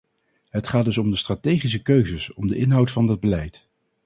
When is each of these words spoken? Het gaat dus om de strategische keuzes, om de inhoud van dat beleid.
Het 0.49 0.67
gaat 0.67 0.85
dus 0.85 0.97
om 0.97 1.09
de 1.09 1.15
strategische 1.15 1.81
keuzes, 1.81 2.33
om 2.33 2.47
de 2.47 2.55
inhoud 2.57 2.91
van 2.91 3.05
dat 3.05 3.19
beleid. 3.19 3.67